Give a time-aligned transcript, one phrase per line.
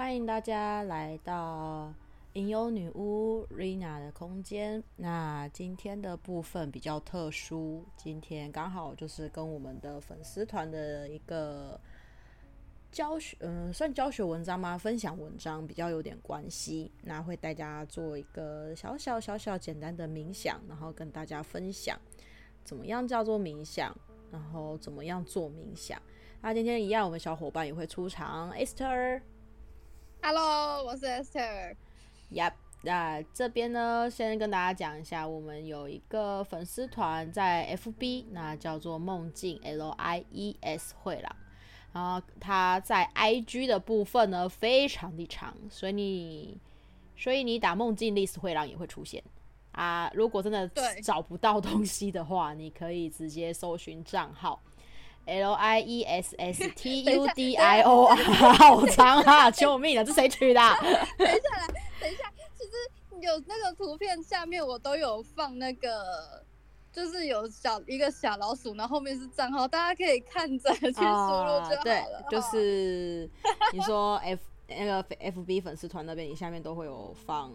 [0.00, 1.92] 欢迎大家来到
[2.32, 4.82] 吟游女巫 Rina 的空间。
[4.96, 11.78] 那今天的部分比较特殊，今天刚好就是跟我们的粉丝团的一个
[12.90, 14.78] 教学，嗯、算教学文章吗？
[14.78, 16.90] 分享文章比较有点关系。
[17.02, 22.00] 那会带大家做一个小小小小简单的冥想，然后跟大家分享
[22.64, 23.94] 怎么样叫做冥想，
[24.32, 26.00] 然后怎么样做冥想。
[26.40, 29.20] 那今天一样，我们小伙伴也会出场，Esther。
[30.22, 31.74] Hello，我是 Esther。
[32.30, 32.52] Yep，
[32.82, 41.34] 那这边呢，先跟大家讲一下，我们有一个粉丝团在 FB，那叫做梦境 L I E S 会啦。
[41.92, 46.58] 然后它在 IG 的部分呢，非常的长，所以你，
[47.16, 49.24] 所以你打梦境历史会廊也会出现
[49.72, 50.10] 啊。
[50.14, 50.68] 如果真的
[51.02, 54.60] 找不到东西的话，你可以直接搜寻账号。
[55.26, 58.16] L I E S S T U D I O R，
[58.54, 59.50] 好长啊！
[59.50, 60.02] 救命啊！
[60.04, 60.60] 这谁取的？
[61.16, 61.66] 等一下来，
[62.00, 62.72] 等一下，其实
[63.20, 66.42] 有那个图片下面我都有放那个，
[66.92, 71.76] 就是有小一个小老鼠，然后后面是账号，大家可以看着去输入就好了。
[71.76, 73.30] Uh, 对，就是
[73.72, 77.52] 你说 F 那个 F B 粉丝团那边，你下面都会有放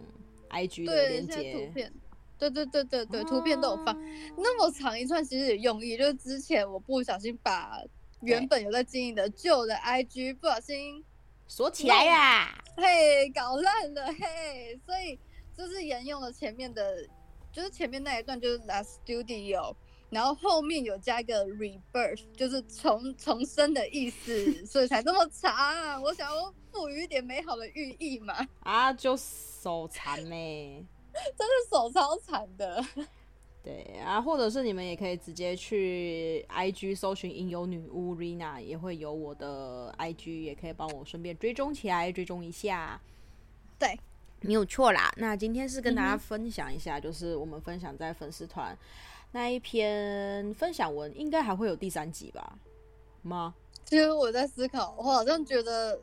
[0.50, 1.91] I G 的链接。
[2.38, 3.95] 对对对对对，图片都有放，
[4.38, 7.81] 那么长一串，其实有用意，就是之前我不小心把
[8.22, 11.03] 原本有在经营的旧的 IG 不小心
[11.47, 15.19] 锁起来呀，嘿，搞烂了嘿，所以
[15.56, 17.08] 就是沿用了前面的，
[17.52, 19.75] 就是前面那一段就是 Last Studio，
[20.09, 26.02] 然后后面有加一个 Rebirth，就是重重生的意思，所以才这么长。
[26.02, 30.88] 我想要赋予一点美好的寓意嘛，啊，就手残呢。
[31.38, 32.83] 真的手超残的，
[33.63, 42.99] 对啊，或者是你们也可以直接去 IG 搜寻音游女巫 Rina，也会有我的 IG，也可以帮我顺便追踪起来，追踪一下。
[43.80, 43.97] 对，
[44.41, 45.11] 没有错啦。
[45.17, 48.78] 那今天是跟大家分享一下，就是我们分享在粉丝团
[49.31, 52.57] 那一篇分享文，应该还会有第三集吧？
[53.22, 53.56] 吗？
[53.85, 56.00] 其实我在思考，我好像觉得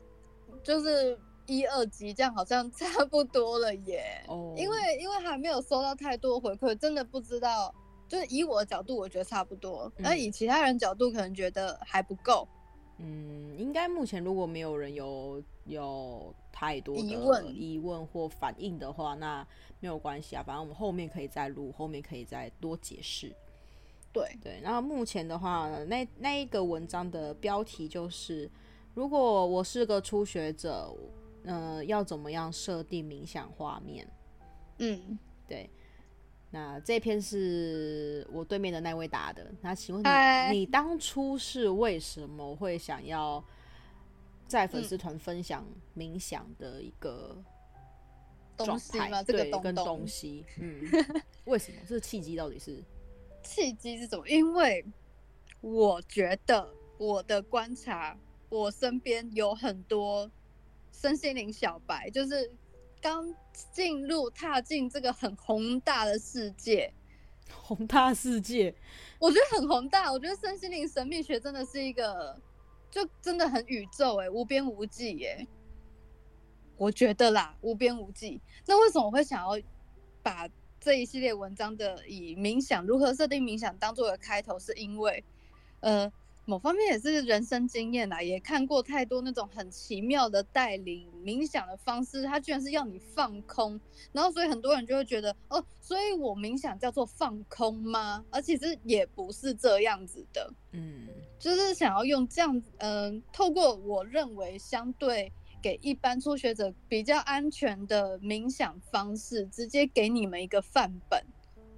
[0.63, 1.17] 就是。
[1.45, 4.57] 一二集这样好像差不多了耶，oh.
[4.57, 7.73] 因为因为还没有收到太多回馈，真的不知道。
[8.05, 12.47] 就是以我的角度，我觉得差不多，那、嗯、以其他人角度，可能觉得还不够。
[12.99, 19.47] 嗯，应该目前如果没有人有有太多的疑问、疑问或反应的话，那
[19.79, 23.33] 没有关系啊，反正我们后面可以再录，后面可以再多解释。
[24.11, 28.47] 对对，然后目前的话，那那一个文章的标题就是：
[28.93, 30.93] 如果我是个初学者。
[31.45, 34.07] 呃，要怎么样设定冥想画面？
[34.79, 35.17] 嗯，
[35.47, 35.69] 对。
[36.49, 39.51] 那这篇是我对面的那位答的。
[39.61, 40.03] 那请问
[40.51, 43.43] 你.你当初是为什么会想要
[44.47, 45.65] 在粉丝团分享
[45.97, 47.35] 冥想的一个
[48.57, 49.23] 状态吗？
[49.23, 50.83] 这个东跟东西，嗯，
[51.45, 51.77] 为什么？
[51.87, 52.83] 这个契机到底是？
[53.43, 54.27] 契机是什么？
[54.29, 54.85] 因为
[55.59, 58.15] 我觉得我的观察，
[58.49, 60.29] 我身边有很多。
[60.93, 62.49] 身心灵小白就是
[63.01, 63.35] 刚
[63.73, 66.93] 进入、踏进这个很宏大的世界，
[67.51, 68.73] 宏大世界，
[69.19, 70.09] 我觉得很宏大。
[70.09, 72.39] 我觉得身心灵神秘学真的是一个，
[72.89, 75.45] 就真的很宇宙哎，无边无际耶。
[76.77, 78.39] 我觉得啦，无边无际。
[78.65, 79.61] 那为什么我会想要
[80.21, 80.47] 把
[80.79, 84.57] 这一系列文章的以冥想如何设定冥想当做个开头？
[84.57, 85.23] 是因为，
[85.81, 86.11] 呃。
[86.45, 93.79] 某方面也是人生经验啦，也看过太多那种很奇妙的带领冥想的方式，它居然是要你放空，
[94.11, 98.25] 然后所以很多人就会觉得哦，所以我冥想叫做放空吗？
[98.29, 101.07] 而其实也不是这样子的，嗯，
[101.39, 105.31] 就是想要用这样，嗯、呃，透过我认为相对
[105.61, 111.25] 给一般初学者比较安全的冥想方式，直接给你们一个范本，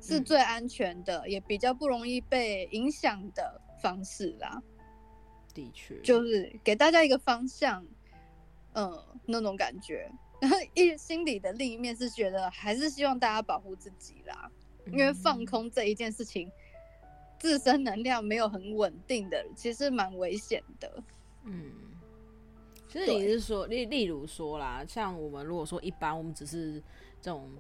[0.02, 3.62] 是最安全的，嗯、也比较不容易被影响的。
[3.86, 4.60] 方式啦，
[5.54, 7.86] 的确，就是给大家一个方向，
[8.74, 10.10] 嗯，那种感觉。
[10.42, 14.50] 然后一心里的另一面是觉得，还是希望大家保护自己啦，
[14.86, 16.52] 嗯、因为放空这一件事情，
[17.38, 21.04] 自身能量没有很稳定的，其实蛮危险的。
[21.44, 21.72] 嗯，
[22.90, 26.82] 其实你是说，例例如说啦，像我们如果说一般，我们只是
[27.22, 27.52] 这种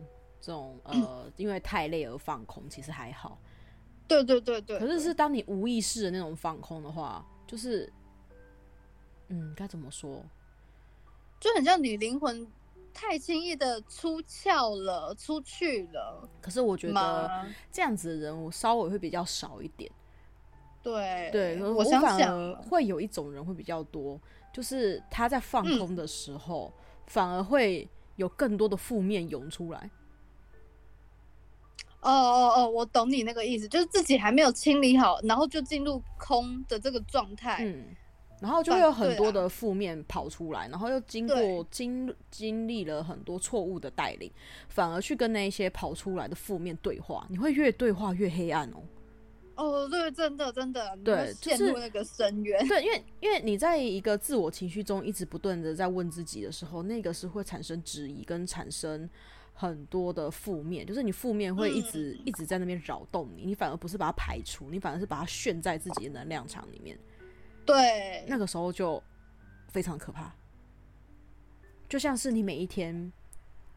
[0.41, 3.39] 这种呃， 因为太累而放空，其实还好。
[4.07, 7.91] 对对对对，可是是当你无意识的那种放空的话，就是，
[9.29, 10.23] 嗯，该怎么说？
[11.39, 12.47] 就很像你灵魂
[12.93, 16.29] 太轻易的出窍了，出去了。
[16.41, 19.91] 可是我觉得这样子的人，我稍微会比较少一点。
[20.81, 24.21] 对对，我想想，会有一种人会比较多，
[24.53, 29.89] 就是他在放空的时候，嗯、反而会有更多的负面涌出来。
[32.05, 37.57] 哦哦哦，我懂你那个意思，就是自己还没有清理好，然后就进入空的这个状态。
[37.61, 37.85] 嗯，
[38.39, 44.31] 然后就会有很多的负面跑出来，然后又经过经经历了很多错误的带领，
[44.69, 48.83] 反而去跟那些跑出来的负面对话，你会越对话越黑暗哦。
[49.55, 52.67] 哦，对，真的真的，对，陷入那个深渊。
[52.67, 59.09] 对，因为因为你在一个自我情绪中一直不断的在问自己的时候，那个是会产生质疑跟产生。
[59.57, 66.99] 很多的负面，就是你负面会一直、嗯、一直在那边扰动你，你反而不是把它排除，你反而是把它炫在自己的能量场里面。
[67.65, 69.01] 对，那个时候就
[69.69, 70.35] 非常可怕，
[71.87, 73.11] 就像是你每一天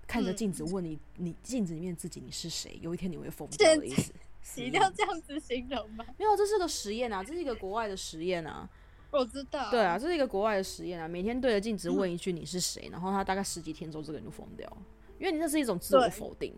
[0.07, 2.79] 看着镜子问你，嗯、你镜子里面自己你是谁？
[2.83, 4.13] 有一天你会疯掉的意思。
[4.57, 6.05] 你一定要这样子形容吗？
[6.17, 8.69] 没有，这是个实验啊，这是一个国外的实验啊。
[9.11, 9.71] 我知道。
[9.71, 14.77] 对啊，这是一个国外的实验啊，每天对着镜子问一句你是谁，嗯、然后他大概十几天之后，这个人就疯掉了。
[15.19, 16.55] 因为你那是一种自我否定，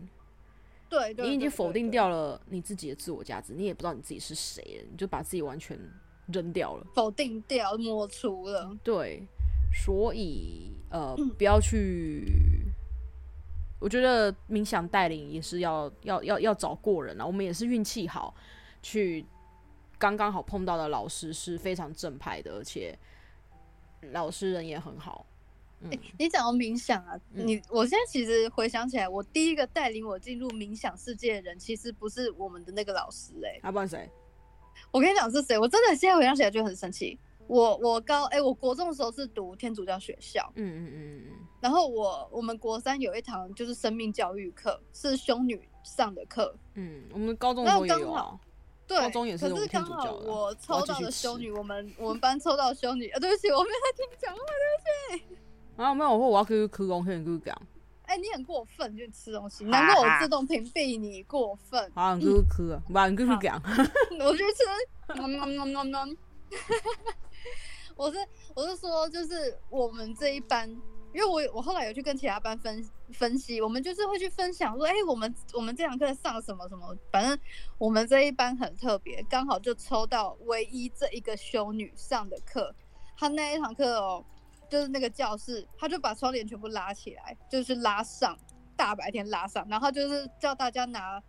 [0.89, 5.77] 对，你已经否定掉了你自己的自我价值，你也不知道你自己是谁了，你就把自己完全
[6.27, 8.77] 扔掉了，否定掉，抹除了。
[8.83, 9.27] 对，
[9.73, 12.23] 所以呃，不要去。
[13.79, 18.35] 我觉得冥想带领也是要要要要找过人啊，我们也是运气好，
[18.83, 19.25] 去
[19.97, 22.95] 刚刚好碰到的老师是非常正派的，而且
[24.11, 25.25] 老师人也很好。
[25.89, 34.09] 欸、你讲到冥想啊，嗯、你我现在其实回想起来，我第一个带领我进入冥想世界的人，其实不是我们的那个老师哎、欸，啊，不然谁？
[34.91, 35.57] 我跟你讲是谁？
[35.57, 37.17] 我真的现在回想起来就很生气。
[37.47, 48.39] 我我高哎、欸，我国中的时候是读天主教学校，嗯嗯嗯嗯，然后我我们国三有一堂就是生命教育课，是修女上的课，嗯，我们高中的时候也有啊，
[48.87, 55.37] 对，高中也是，可是刚好我抽到的修女，我，我们我们班抽到修女，啊，对不起，我没有在听讲话，对不起。
[55.81, 57.61] 啊，没有，我说我要去吃东西，你跟讲。
[58.03, 61.91] 哎，你很过分，就吃东西，难怪我自动屏蔽你过分。
[61.95, 63.61] 好，你去吃，不然你去讲。
[64.19, 64.63] 我去吃。
[67.95, 68.17] 我是
[68.55, 70.69] 我是说，就是我们这一班，
[71.13, 72.83] 因为我我后来有去跟其他班分
[73.13, 77.39] 分析，我们就是会去分享说，哎，我们我们这堂课上什么什么，反正
[77.77, 82.75] 我们这一班很特别，刚好就抽到唯一这一个修女上的课，
[83.17, 84.25] 她那一堂课哦。
[84.71, 88.37] 就是那个教室，他就把窗帘全部拉起来，就是拉上，
[88.77, 91.21] 大白天拉上，然后就是叫大家拿，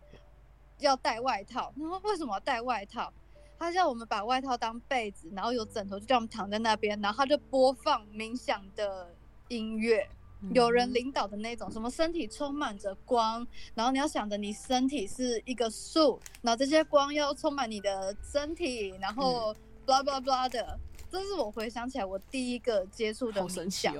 [0.79, 1.73] 要带外套。
[1.75, 3.11] 然后为什么要带外套？
[3.59, 9.13] 他叫我们把外套当被子，然后有枕头，就叫我们躺在那边，然后他就播放冥想的
[9.49, 10.07] 音乐，
[10.53, 13.45] 有人领导的那种，什么身体充满着光，
[13.75, 19.53] 然后你要想着你身体是一个树，然后这些光要充满你的身体，然后
[19.85, 20.79] blah blah blah 的。
[21.13, 23.93] 这是我回想起来我第一个接触的冥想，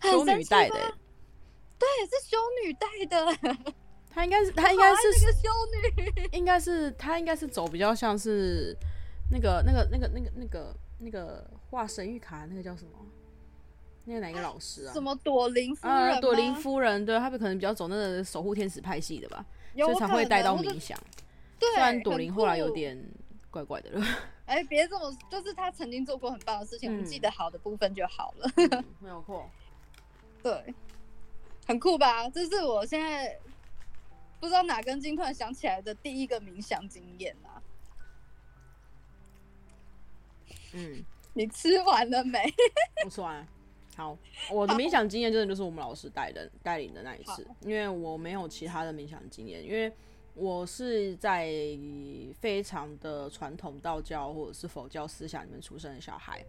[0.00, 0.74] 哎，修女带的，
[1.78, 3.54] 对，是修女带的。
[4.10, 8.76] 她应该是，她应该是那个修女，应该是她应该是走比较像是
[9.30, 12.90] 那个那个那个那个那个那个画神谕卡那个叫什么？
[14.04, 14.92] 那个哪一个老师啊？
[14.92, 16.20] 什么朵琳夫人？
[16.20, 19.46] 朵琳夫人，对，他们可能比较走那个守护天使派系的吧，
[19.76, 20.98] 所以才会带到冥想。
[21.60, 23.00] 虽然朵琳后来有点
[23.50, 24.04] 怪怪的了。
[24.46, 28.50] 哎，别这么，就是他曾经做过很棒的事情，我们记得好的部分就好了。
[28.56, 29.48] 嗯、 没有错，
[30.42, 30.74] 对，
[31.66, 32.28] 很酷吧？
[32.28, 33.38] 这是我现在
[34.38, 37.62] 不知道哪根筋突然想起来的第一个冥想经验啊。
[40.74, 41.02] 嗯，
[41.32, 42.38] 你吃完了没？
[43.04, 43.46] 我吃完。
[43.96, 44.18] 好，
[44.50, 49.90] 我的冥想经验真的就是我们老师带的带领的那一次，因为我没有其他的冥想经验，因为。
[50.34, 51.48] 我是在
[52.40, 56.44] 非常的传统道教或者是佛教思想里面出生的小孩，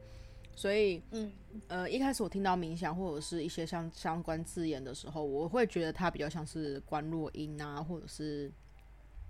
[0.56, 1.32] 所以，嗯，
[1.68, 8.52] 呃，一开始我听到冥想或者是一些相相关字眼的时候，我会觉得它比较像是观落音啊，或者是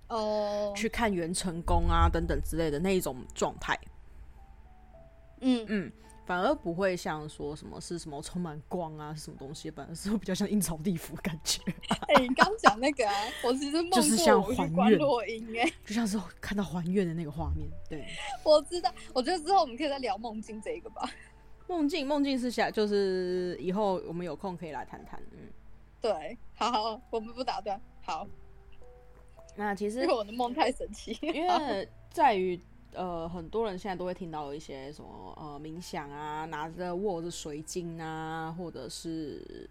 [0.08, 3.78] 哦，去看元成功啊等等之类的那一种状态。
[5.42, 5.92] 嗯嗯。
[6.26, 11.62] 反而不会像说什么是什么充满光啊，什么东西，反而是会比较像阴曹地府感觉。
[12.10, 13.14] 哎、欸，你刚讲那个啊，
[13.44, 15.00] 我其实梦过就是像还愿，
[15.60, 17.70] 哎，就像是看到还愿的那个画面。
[17.88, 18.08] 对，
[18.44, 18.92] 我知道。
[19.14, 21.08] 我觉得之后我们可以再聊梦境这一个吧。
[21.70, 25.22] 梦境，梦境是想就是以后我们有空可以来谈谈。
[25.32, 25.38] 嗯，
[26.02, 27.80] 对，好好，我们不打断。
[28.02, 28.28] 好，
[29.56, 32.60] 那其实因为我的梦太神奇，因为在于。
[32.96, 39.70] 呃，很多人现在都会听到一些什么呃冥想啊，拿着握着水晶啊，或者是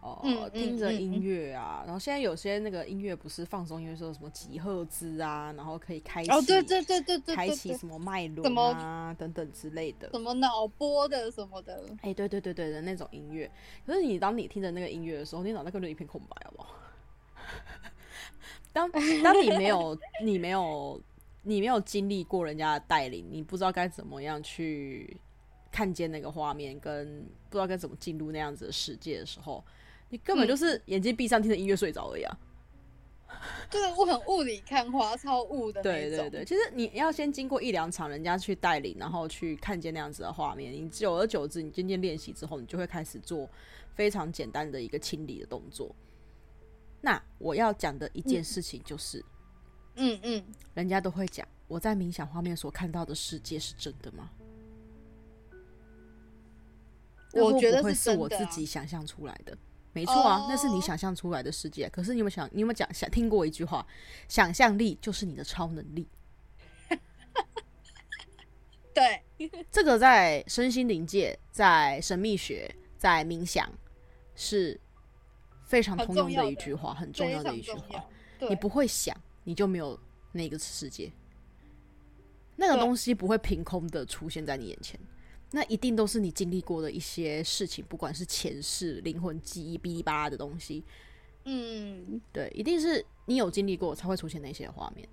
[0.00, 13.50] 哦、呃，听着音乐啊，然后现在有些那个音乐不是放松音乐，说什么几赫兹啊，然后可以开启，哦，对对对对对，开启什么脉轮啊等等之类的，什么脑波的什么的，哎、欸，对对对对的那种音乐。
[13.86, 16.74] 可是你当你听着那个音乐的时候，你脑袋根本一片空白，好不好？
[18.72, 21.00] 当当你没有你没有
[21.42, 25.16] 你没有经历过人家的带领，你不知道该怎么样去
[25.70, 29.64] 看见那个画面，跟不知道该怎么进入那样子的世界的时候。
[30.08, 32.38] 你根本就是眼睛闭上，听着音乐睡着而已啊！
[33.70, 36.18] 就是我很雾里看花，超雾的那种。
[36.18, 40.70] 对对对，其实你要先经过一两场人家去带领，然后去看见那样子的画面。
[40.70, 43.48] 你久而久之，你渐渐练习之后，你就会开始做
[43.94, 45.96] 非常简单的一个清理的动作。
[47.00, 49.24] 那我要讲的一件事情就是，嗯
[49.96, 50.44] 嗯嗯，
[50.74, 54.30] 人家都会讲，我在冥想画面所看到的世界是真的吗？
[57.34, 59.56] 我觉得会是我自己想象出来的。
[59.94, 61.88] 没错啊，那是你想象出来的世界。
[61.90, 63.86] 可是你有没有想，你有没有讲想听过一句话？
[64.28, 66.08] 想象力就是你的超能力。
[68.94, 69.22] 对，
[69.70, 73.70] 这个在身心灵界、在神秘学、在冥想
[74.34, 74.78] 是
[75.64, 78.04] 非常通用的一句话，很重要的一句话。
[78.48, 79.98] 你不会想，你就没有
[80.32, 81.10] 那个世界。
[82.56, 84.98] 那个东西不会凭空的出现在你眼前。
[85.54, 90.82] 那一定都是你经历过的一些事情，不管是前世、灵魂记忆、哔哩吧啦的东西，
[91.44, 95.06] 嗯，对，一定是你有经历过才会出现那些画面。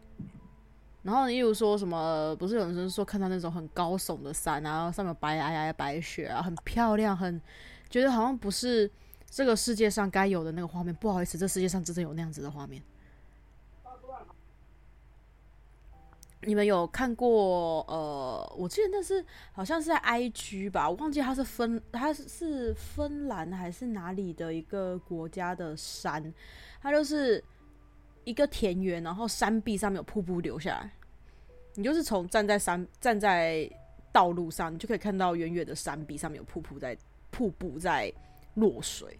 [1.01, 7.41] 然后，例如说什么，不是有人说看到那种很高耸的山啊，然后上面白皑皑的白雪啊，很漂亮，很
[7.89, 8.89] 觉得好像不是
[9.29, 10.93] 这个世界上该有的那个画面。
[10.95, 12.81] 不好意思，这世界上真的有那样子的画面。
[16.41, 17.81] 你们有看过？
[17.87, 26.33] 呃，我记得那是好像是在 IG 吧，我忘记它是芬，它是芬兰还是哪里的一个国家的山，
[26.81, 27.43] 它就是
[28.23, 30.91] 一个田园，然后山壁上面有瀑布流下来，
[31.75, 33.69] 你就是从站在山站在
[34.11, 36.97] 道路上，你就可以看到远远的山壁上面有瀑布在
[37.31, 38.11] 瀑布在
[38.55, 39.19] 落水，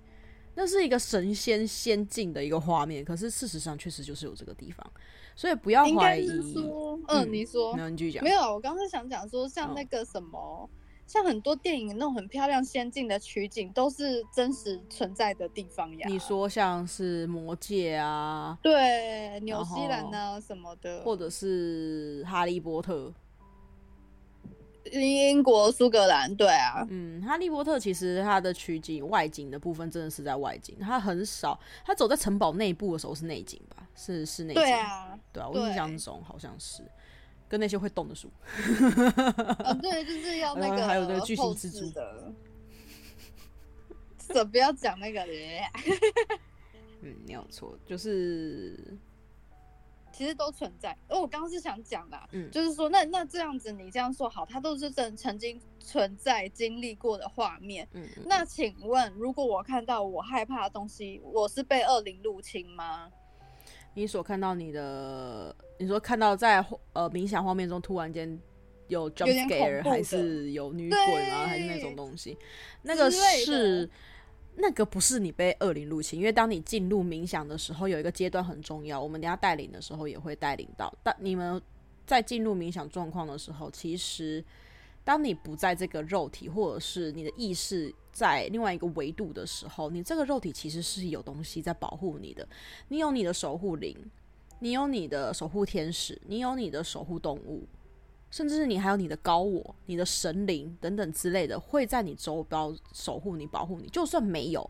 [0.61, 4.85] 那是一个神仙仙境的一个画面，可是事实上确实就是有这个地方。
[5.33, 6.27] 所以不要怀疑。
[6.51, 8.21] 说，嗯，你说，没有，你继续讲。
[8.21, 10.69] 没有，我刚才想讲说，像那个什么，哦、
[11.07, 16.05] 像很多电影那种很漂亮仙境的取景，都是真实存在的地方呀。
[16.09, 23.13] 你说像是魔界啊，对，纽西兰啊什么的，或者是哈利波特。
[24.91, 33.87] 英国苏格兰，对啊，嗯，哈利波特其实它的取景外景的部分真的是在外景，它很少，它走在城堡内部的时候是内景吧？
[33.95, 36.83] 是是内景，对啊，对啊，我印象中好像是
[37.47, 38.31] 跟那些会动的树，
[39.63, 42.33] 啊，对，就是要 那个，还有那个巨型蜘蛛的，
[44.17, 45.63] 怎不要讲那个嘞？
[47.01, 48.97] 嗯，没有错，就是。
[50.19, 63.09] 其实都存在，而我刚刚是想讲的、啊，嗯，就是说，那那这样子，你这样说好，它都是曾曾经存在、经历过的画面，嗯，嗯，那请问，如果我看到我害怕的东西，我是被恶灵入侵吗？
[63.93, 66.59] 你所看到你的，你说看到在
[66.91, 68.37] 呃冥想画面中突然间
[68.89, 71.47] 有 jump scare，还是有女鬼吗？
[71.47, 72.37] 还是那种东西？
[72.81, 73.89] 那个是。
[74.61, 79.01] 那个不是你被恶灵入侵，因为当你进入冥想的时候，有一个阶段很重要。
[79.01, 80.93] 我们等下带领的时候也会带领到。
[81.01, 81.61] 但你们
[82.05, 84.43] 在进入冥想状况的时候，其实
[85.03, 92.47] 当你不在这个肉体，或者是你的意识在另外一个维度的时候，你这个肉体其实是有东西在保护你的。
[92.89, 93.95] 你有你的守护灵，
[94.59, 97.63] 你有你的守护天使，你有你的守护动物。
[98.31, 103.87] 甚至是你还有你的高我、你的神灵等等之类的，会在你周遭守护你、保护你。
[103.89, 104.69] 就算没有，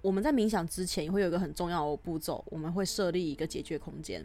[0.00, 4.24] 我们在冥想之前也会有一个很重要的步骤，我们会设立一个解决空间，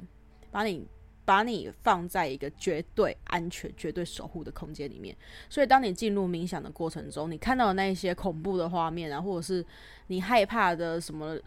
[0.51, 0.85] 把你
[1.25, 5.15] 把你放在一个绝对安全、绝对守护的空间里面。
[5.49, 9.65] 所以，当你进入冥想的过程中，你看到的那一些恐怖的画面啊，或者是
[10.07, 11.37] 你害怕的什么？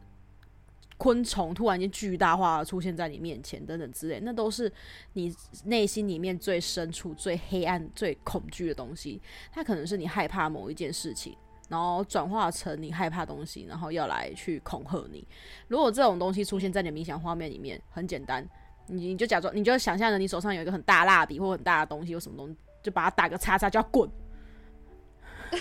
[0.99, 4.73] 昆虫突然间巨大化出现在你面前，等等之类，那都是
[5.13, 5.35] 你
[5.65, 9.21] 内心里面最深处、最黑暗、最恐惧的东西。
[9.53, 11.37] 它可能是你害怕某一件事情，
[11.69, 15.27] 然后转化成你害怕东西，然后要来去恐吓你。
[15.69, 18.43] 如果这种东西出现在你的冥想画面里面，很简单，
[18.87, 24.09] 你你就假装，你就想象着你手上有一个很大蜡笔或很大的东西，有什么东西，就把它打个叉叉，叫滚。
[25.51, 25.61] 对，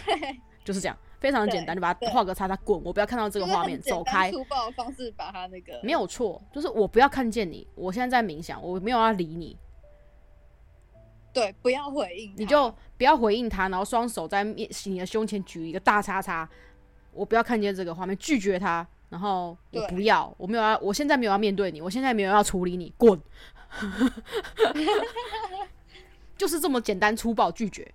[0.64, 0.98] 就是这样。
[1.20, 4.32] 非常简单，就把它画个叉叉滚，我不要看到这个画面，走开。
[4.32, 7.68] 粗暴的方式把它那个没有错，就是我不要看见你。
[7.76, 9.58] 我现在在冥想，我没有要理你。
[11.34, 16.48] 对，不要回应，你就不要回应他，然后双手在面你的胸前举一个大叉叉，
[17.12, 23.22] 我不要看见这个画面，拒绝他，然后我不要，我没有要，我现在没有要面对你，我现在没有要处理你，滚
[26.38, 27.90] 就是这么简单粗暴拒绝。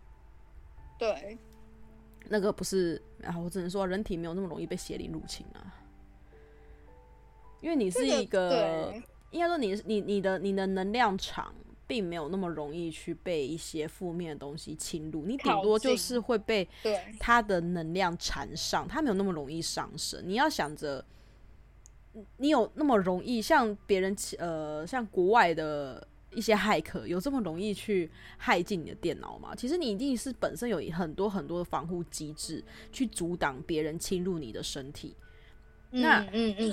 [0.99, 1.39] 对，
[2.31, 5.61] 那个不是啊，我只能说人体没有那么容易被邪灵入侵啊，
[7.61, 8.95] 因为你是一个、
[9.31, 11.55] 应该说你你你的你的能量场。
[11.91, 16.69] 并没有那么容易去被一些负面的东西侵入，你顶多就是会被
[17.19, 20.23] 它的能量缠上，它没有那么容易上升。
[20.25, 21.05] 你要想着，
[22.37, 29.55] 你有那么容易像别人呃，像国外的一些骇客有这么容易去害进你的电脑吗？
[29.55, 35.15] 其实你一定是本身有很多很多的防护机制去阻挡别人侵入你的身体。
[35.91, 36.25] 那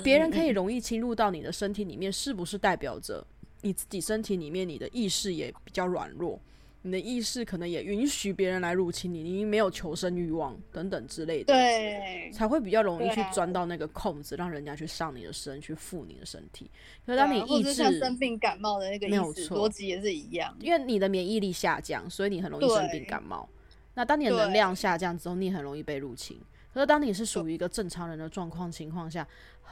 [0.04, 3.26] 别人可以容易侵入到你的身体里面，是不是代表着？
[3.62, 6.40] 你自己身体里面，你的意识也比较软弱，
[6.88, 16.70] 你的意识可能也允许别人来入侵你，你没有求生欲望等等之类的，对，才会比较容易去钻到那个空子，让人家去上你的身，去附你的身体。
[17.04, 23.48] 可是当你意识、啊、生病感冒的那个没有错，逻辑也是一样，因为你的免疫力下降，所以你很容易生病感冒。
[23.94, 26.40] 那当你的能量下降之后，你很容易被入侵。
[26.72, 29.26] 可是当你是属于一个正常人的状况情况下，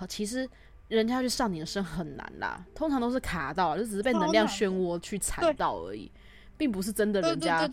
[0.08, 0.48] 其实。
[0.88, 6.08] 人家要去上你的身很难啦，通常都是卡到，就只是被能量漩涡去缠到而已，
[6.56, 7.70] 并不是真的人家，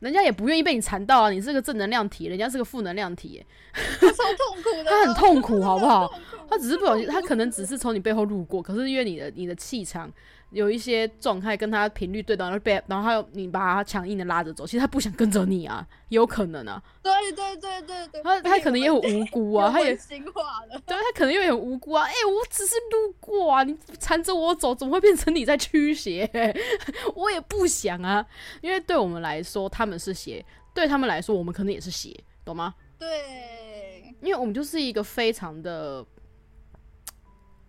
[0.00, 1.30] 人家也不愿意被你缠到啊。
[1.30, 6.12] 你是个正能量体，人家是个负能量体，超痛苦的，他很痛苦，好不好？
[6.48, 10.10] 他只是不小心，他可能只是从你背后路过，可是因为你的你的气场。
[10.56, 16.82] 有一些状态跟他频率对到，然后被然后他你把他强硬的拉着走，其实他不想跟着你啊，有可能啊。
[17.02, 18.22] 对对对对对。
[18.22, 20.80] 他他可能也很无辜啊，他也心化了。
[20.86, 22.04] 对，他可能也很无辜啊。
[22.04, 26.26] 哎、欸，我只是路过啊，你缠着我走，怎么会变成你在驱邪？
[27.14, 28.24] 我也不想啊，
[28.62, 32.74] 因为对我们来说他们是邪，对他们来说我们可能也是邪，懂吗？
[32.98, 36.02] 对，因为我们就是一个非常的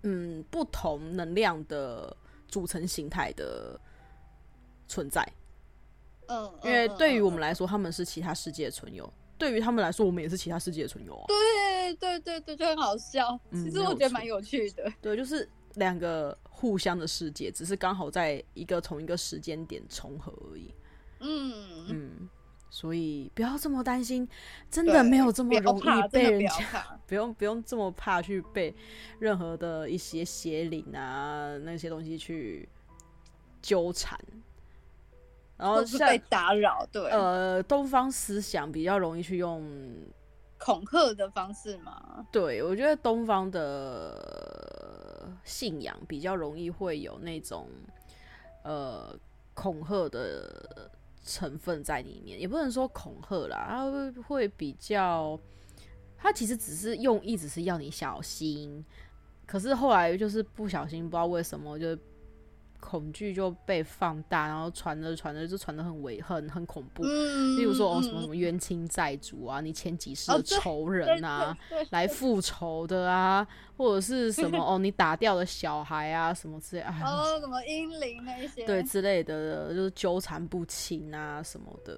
[0.03, 2.15] 嗯不同能量的。
[2.48, 3.80] 组成形态的
[4.88, 5.27] 存在，
[6.27, 9.06] 嗯，因为对于我们来说，他们是其他世界的存有；
[9.38, 11.25] 对于他们来说，我们也是其他世界的存有啊。
[11.27, 13.39] 对对对对，就很好笑。
[13.51, 14.91] 其实我觉得蛮有趣的。
[15.02, 20.74] 对，就是两个互相的世界，只是刚好在一个同一个时间点重合而已。
[21.19, 22.30] 嗯嗯。
[22.69, 24.27] 所以不要这么担心，
[24.69, 28.75] 真的没有这么容易被人家， 不用不用这么怕去被
[29.19, 32.67] 任何的一些邪灵啊那些东西去
[33.62, 34.19] 纠缠，
[35.56, 36.86] 然后是被打扰。
[36.91, 39.63] 对，呃，东方思想比较容易去用
[40.60, 42.27] 恐吓的方式嘛。
[42.32, 47.69] 对，我觉得东方的信仰比较容易会有那种
[48.63, 49.17] 呃
[49.53, 50.91] 恐吓的。
[51.28, 55.40] 成分在里面，也不能说恐吓啦，他会会比较，
[56.18, 58.84] 他其实只是用意，只是要你小心，
[59.46, 61.96] 可是后来就是不小心，不知道为什么就。
[62.80, 67.04] 恐惧就被放大，然后传着传着就传得很危很很恐怖。
[67.04, 81.96] 嗯、例如说，哦，什么什么冤亲债主啊，你前几世的仇人啊， 哦、来复仇的啊，或者是什么 哦，你打掉的小孩啊，什么之类啊，哦，什么阴灵那些，对之类的，就是纠缠不清啊什么的。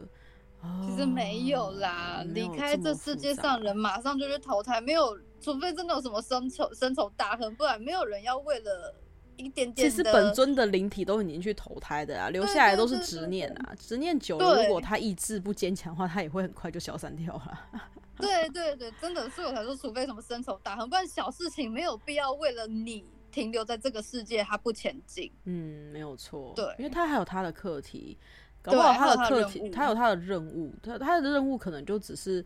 [0.62, 8.96] 哦、其实没有啦，离开这世界上人马上就去投胎，没有，除非真的有什么深仇深仇大恨，不然没有人要为了。
[9.40, 17.60] 一点点，其实本尊的灵体都已经去投胎的啊，留下来都是执念啊，执念久了，如果他意志不坚强的话，他也会很快就消散掉了。
[18.20, 25.32] 对对对，真的，所以我才说，除非什么深仇大恨，不然小事情没有必要为了你停留在这个世界，他不前进。
[25.46, 26.52] 嗯，没有错。
[26.54, 28.18] 对，因为他还有他的课题，
[28.62, 32.46] 搞不好他的课题，他有他的任务，他他的任务可能就只是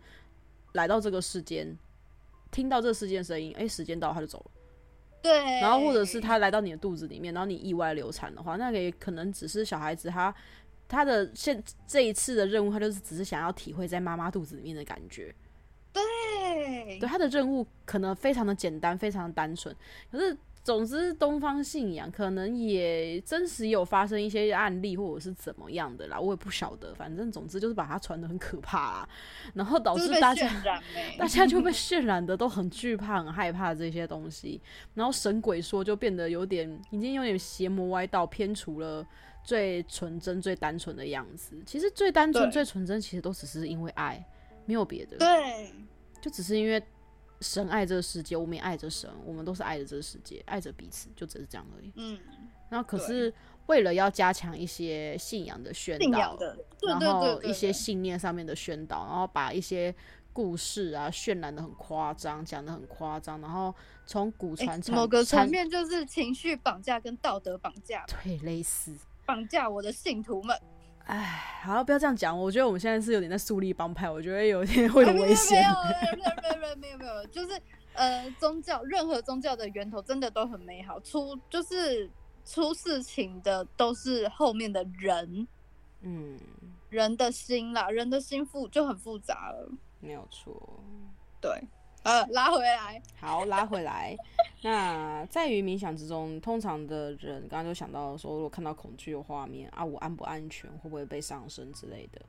[0.74, 1.76] 来到这个世间，
[2.52, 4.52] 听到这个世界声音，哎，时间到，他就走了。
[5.24, 5.32] 对，
[5.62, 10.36] 然后或者是他来到你的肚子里面，然后你意外流产的话，那个也可能只是小孩子他
[10.88, 15.34] 他的现这一次的任务，他就是只是想要体会在妈妈肚子里面的感觉。
[15.92, 19.76] 对，对，他的任务可能非常的简单，非常的单纯，
[20.12, 20.38] 可是。
[20.64, 26.96] 总之，东方信仰可能也真实有发生一些案例，或者是怎么样的啦，我也不晓得。
[26.96, 29.10] 反正总之就是把它传得很可怕啊，
[29.54, 30.50] 然后导致大家
[31.20, 34.62] 大家就被渲染的都很惧怕、很害怕这些东西，
[34.94, 39.06] 然后神鬼说就变得有点已经有点邪魔歪道，偏除了
[39.44, 41.62] 最纯真、最单纯的样子。
[41.66, 44.26] 其实最单纯、最纯真，其实都只是因为爱，
[44.66, 45.18] 没有别的。
[45.18, 45.74] 对，
[46.22, 46.82] 就只是因为。
[47.44, 51.92] 神爱这个世界，我们也爱着神，我们都是爱着这个世界，爱着彼此，就只是这样而已。
[51.96, 52.18] 嗯，
[52.70, 53.32] 然后可是
[53.68, 56.40] 为了要加强一些信仰的宣导，
[56.88, 59.94] 然后一些信念上面的宣导，然后把一些
[60.32, 63.76] 故事啊渲染的很夸张，讲的很夸张，然后
[64.06, 70.58] 从古传、欸、某个层面就是情绪绑架跟道德绑架，对，类似绑架我的信徒们。
[71.06, 72.38] 哎，好，不要这样讲。
[72.38, 75.62] 我觉得我们现在是有点在树立帮派，我觉得有点 会有危险。
[75.62, 75.74] 没有，
[76.16, 77.60] 没有，没有，没有，没有，没有，就是
[77.94, 82.10] 呃，宗教任何宗教的源头真的都很美好，出就是
[82.46, 85.48] 出事情的都是后面的人，
[86.02, 86.40] 嗯，
[86.90, 90.80] 人的心啦，人的心复就很复杂了，没有错，
[91.42, 91.52] 对。
[92.04, 94.16] 呃，拉回来，好，拉回来。
[94.62, 102.22] 那在于冥想之中，通常的人刚刚就想到说，如果看到恐惧的画面啊，我安不安全，会不会被上身之类的，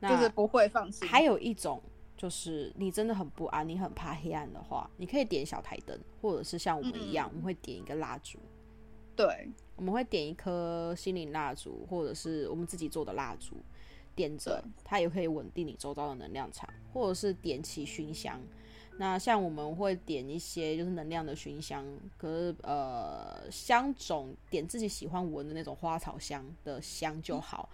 [0.00, 1.04] 那就是不会放弃。
[1.06, 1.80] 还有一种
[2.16, 8.38] 就是你真的很不安，你很怕黑暗的话，你可以点小台灯，或者是像我们一样，嗯、我们会点一个蜡烛。
[9.14, 13.56] 对，我们会点一颗心灵蜡烛，或者是我们自己做的蜡烛，
[14.16, 18.40] 点着它也可以稳定你周遭的能量场，或者是点起熏香。
[18.98, 21.84] 那像我们会点一些就是能量的熏香，
[22.16, 27.68] 可是呃香种点自己喜欢闻的那种花草香的香就好，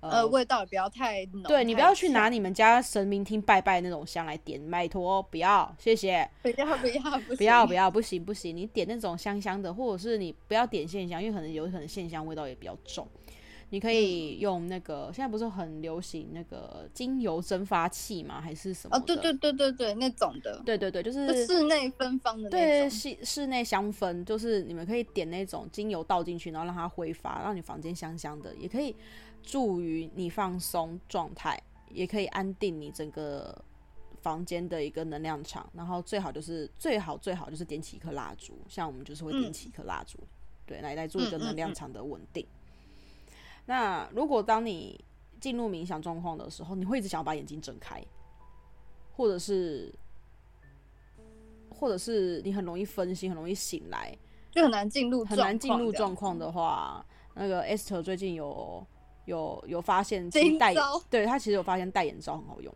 [0.00, 1.42] 呃，呃味道也不要太浓。
[1.44, 6.28] 对，你不要去拿你们家神明厅拜拜那种香来点，拜托不要，谢谢。
[6.42, 13.06] 不要不要不不要不要不行不行，你点那种香香的，或者是你不要点线香，因为可能有可能线香味道也比较重。
[13.74, 18.40] 你可以用那个，现在不是很流行那个精油蒸发器吗？
[18.40, 18.96] 还是什么？
[18.96, 20.62] 哦，对对对对对，那种的。
[20.64, 22.60] 对对对，就是室内芬芳的那种。
[22.60, 28.94] 对，室室内香氛，就是你们可以点那种精油倒进去，然后让它挥发，让你房间香香的，也可以
[29.42, 31.60] 助于你放松状态，
[31.90, 33.60] 也可以安定你整个
[34.22, 35.68] 房间的一个能量场。
[35.72, 40.28] 然后最好就是最好最好就是点起一颗蜡烛，像我们就是会点起一颗蜡烛，嗯、
[40.64, 42.44] 对，来来做一个能量场的稳定。
[42.44, 42.60] 嗯嗯嗯
[43.66, 45.02] 那如果当你
[45.40, 48.02] 进入冥想状况的时候，你会一直想要把眼睛睁开，
[49.16, 49.92] 或者是，
[51.70, 54.16] 或者是你很容易分心，很容易醒来，
[54.50, 58.86] 就很难进入很难进入状况的话，那个 Esther 最近有
[59.26, 60.74] 有有发现，其实戴
[61.10, 62.74] 对他其实有发现戴眼罩很好用，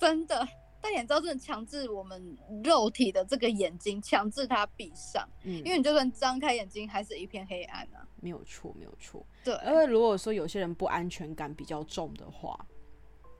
[0.00, 0.46] 真的。
[0.84, 8.06] 戴眼罩真的强制我们肉体的这个眼睛，强制它闭上，嗯，因为你就算张开眼睛，还是一片黑暗啊。
[8.20, 9.24] 没有错，没有错。
[9.42, 12.54] 对，因为如果说有些人不安全感比较重的话，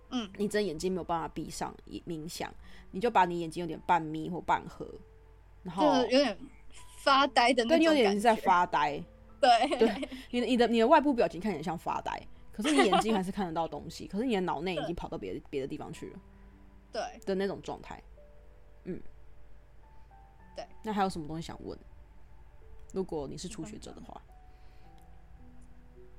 [0.08, 1.76] 嗯，你睁眼睛没有办法闭上
[2.06, 2.50] 冥想，
[2.90, 4.90] 你就把你眼睛有点半眯或半合，
[5.62, 6.38] 然后有点
[7.02, 7.78] 发呆的那种感觉。
[7.78, 8.98] 对，你有点在发呆。
[9.38, 12.18] 对，对，你的你的你的外部表情看起来像发呆，
[12.50, 16.18] 可是你眼睛还是看得到东西，可是你的脑内已经跑到别的别的地方去了。
[16.94, 18.00] 对的那种状态，
[18.84, 19.02] 嗯，
[20.54, 20.64] 对。
[20.84, 21.76] 那还有什么东西想问？
[22.92, 24.22] 如果你是初学者的话，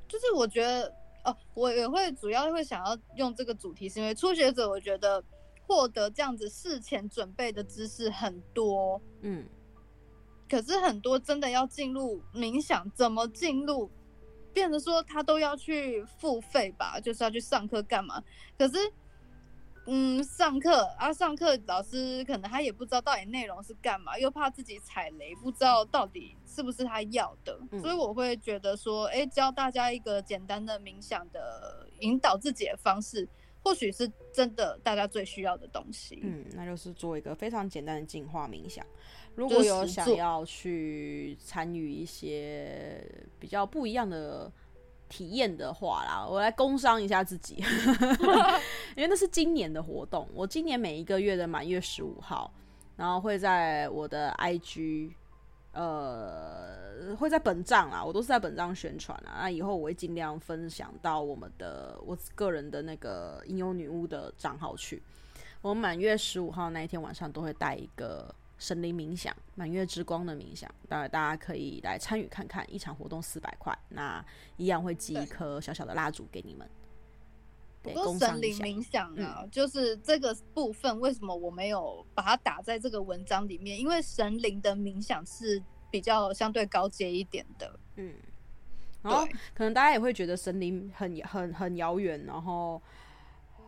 [0.05, 5.23] 就是我觉得哦，我也会主要会想要用这个主题，是因为初学者，我觉得
[5.65, 9.47] 获得这样子事前准备的知识很多，嗯，
[10.49, 13.89] 可是很多真的要进入冥想，怎么进入，
[14.51, 18.21] 变得说他都要去付费吧，就是要去上课干嘛？
[18.57, 18.77] 可是。
[19.87, 33.27] 嗯，上课啊，上课老师可能他也不知道到底内容是干嘛，又怕自己踩雷，不知道到底是不是他要的，嗯、所以我会觉得说，哎、欸，教大家一个简单的冥想的引导自己的方式，
[33.61, 36.19] 或许是真的大家最需要的东西。
[36.23, 38.83] 嗯，那就是做一个非常简单的净化冥想。
[39.35, 43.05] 如果有想要去参与一些
[43.39, 44.51] 比较不一样的。
[45.07, 47.55] 体验的话啦，我来工商一下自己，
[48.95, 50.27] 因为那是今年的活动。
[50.33, 52.51] 我今年每一个月的满月十五号，
[52.95, 55.11] 然后会在我的 IG，
[55.73, 59.41] 呃，会在本账啦，我都是在本账宣传啊。
[59.41, 65.01] 那以后我会尽量分享到我们的我个人的那个吟游女巫的账号去。
[65.61, 68.33] 我满月十五号那一天晚上都会带一个。
[68.57, 72.65] 神灵冥想，满月之光的冥想，当然大家可以来参与看看。
[72.73, 76.69] 一场活动四百块，那一样会寄一颗小小的蜡烛给你们。
[77.83, 83.77] 不过神灵冥想啊，嗯、就是这个部分，为什么我没有把它打在这个文章里面？
[83.77, 87.79] 因为神灵的冥想是比较相对高阶一点的。
[87.97, 88.15] 嗯，
[89.03, 92.81] 然后可能大家也会觉得神灵很很很遥远，然后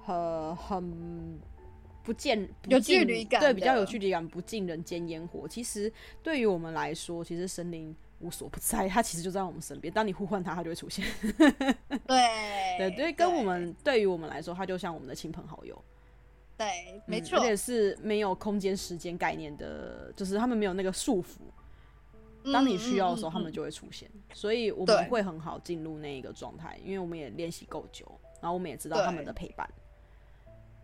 [0.05, 1.39] 很很。
[2.07, 5.45] 不见不有距离感，对，比较有距离感，不近人间烟火。
[5.45, 5.91] 其实
[6.23, 9.93] 对于我们来说，其实神灵无所不在，它其实就在我们身边。
[9.93, 11.05] 当你呼唤它，它就会出现。
[12.07, 15.83] 对对对，跟我们对于我们来说，它就像我们的亲朋好友。
[16.55, 21.41] 对，没错，而且是没有空间时间概念的，就是他们没有那个束缚。
[22.53, 24.09] 当你需要的时候，他们就会出现。
[24.33, 29.69] 所以我们会很好进入那一个状态，因为我们也练习够久，然后我们也知道他们的陪伴。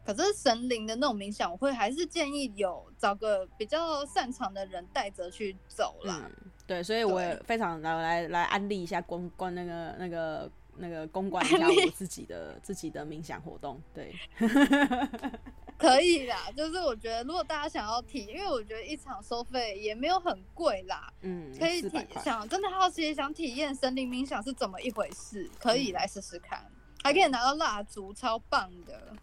[0.05, 6.21] 可是神灵的那种冥想，我会还是建议有找个比较擅长的人带着去走啦。
[6.23, 13.81] 嗯，对，所以我也非常来来来安利一下公关那个那个那个公关一下我自己的自己的冥想活动。
[13.93, 14.13] 对
[15.77, 29.13] 可以啦，就是我觉得如果大家想要体，因为我觉得一场收费也没有很贵啦，嗯，可以体想真的好奇想体验神灵冥想是怎么一回事，可以来试试看，嗯，还可以拿到蜡烛，超棒的。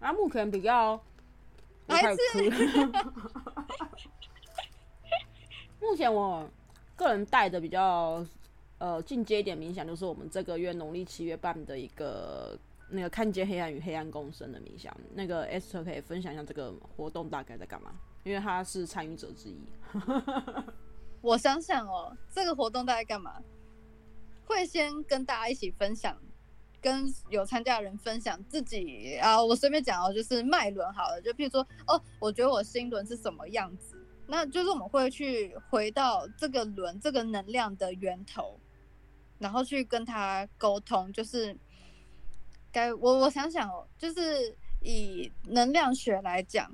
[0.00, 1.00] 阿木可能比较，
[1.88, 2.18] 还 是
[5.80, 6.48] 目前我
[6.96, 8.24] 个人带的比较
[8.78, 12.58] 呃进阶一点冥想，就是我们这个月农历七月半的一个
[12.90, 14.94] 那个看见黑暗与黑暗共生的冥想。
[15.14, 17.92] 那个 Esther 可以分享一下这个活动大概在干嘛？
[18.24, 19.58] 因为他是参与者之一。
[21.22, 23.40] 我想想哦，这个活动大概干嘛？
[24.44, 26.16] 会先跟大家一起分享。
[26.80, 38.58] 跟有参加的人分享自己啊，我随便讲哦，就是脉轮好了，就譬如说哦，我觉得我心轮是什么样子，那就是我们会去回到这个轮这个能量的源头，
[39.38, 41.56] 然后去跟他沟通，就是
[42.70, 46.70] 该我我想想哦，就是以能量学来讲。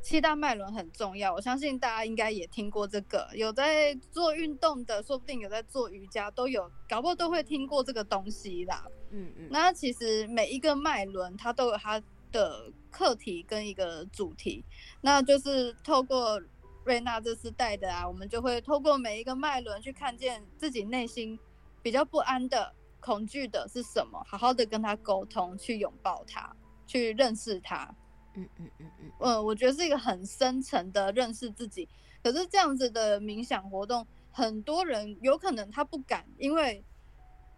[0.00, 3.28] 七大脉轮很重要，我相信大家应该也听过这个。
[3.34, 8.86] 有在做运动的，说不定有在做瑜伽，都有，搞不好都会听过这个东西啦。
[9.10, 9.48] 嗯嗯。
[9.50, 14.64] 那其实每一个脉轮，它都有它的课题跟一个主题。
[15.00, 16.40] 那就是透过
[16.84, 21.38] 瑞娜这次带的啊，我们就会透过每一个脉轮去看见自己内心
[21.82, 26.54] 比较不安的、恐惧的是什么，好好的跟他沟通，去拥抱他，
[26.86, 27.94] 去认识他。
[28.34, 31.88] 嗯嗯嗯嗯，呃，我觉得是一个很深层的认识自己。
[32.22, 36.84] 可是这样子的冥想活动，很多人有可能他不敢，因为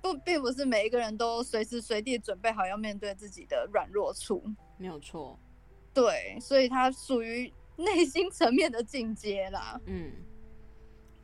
[0.02, 4.42] 不并不是每一个人都随时随地准备好要面对自己的软弱处。
[4.78, 5.38] 没有错，
[5.92, 9.80] 对，所以它属于内心层面的进阶啦。
[9.86, 10.12] 嗯，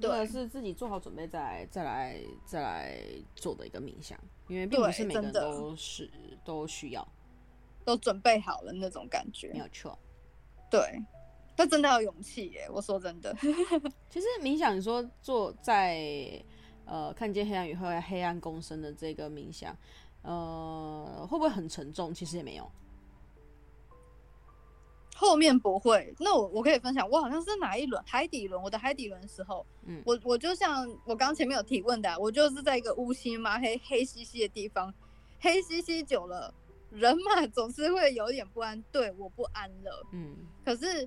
[0.01, 2.99] 对，是自己做好准备再来再来再来
[3.35, 6.11] 做的一个冥想，因为并不是每个人都是
[6.45, 7.07] 都需要。
[7.85, 9.97] 都准备好了那种感觉，没有错。
[10.69, 11.01] 对，
[11.57, 12.69] 那真的要勇气耶！
[12.69, 13.33] 我说真的，
[14.11, 15.97] 其实冥想，你说做在
[16.87, 19.77] 呃看见黑暗与黑黑暗共生的这个冥想，
[20.23, 22.15] 呃，会不会很沉重？
[22.15, 22.71] 其实也没有。
[25.15, 26.15] 后面不会。
[26.19, 34.95] 那我我可以分享，我好像是哪一轮海底轮，我的海底轮时候，嗯，我我就像我刚前面有提问的啊，我就是在一个乌漆嘛黑黑漆漆的地方，
[35.41, 36.53] 黑漆漆久了。
[36.91, 40.07] 人嘛，总是会有点不安，对，我不安了。
[40.13, 41.07] 嗯，可是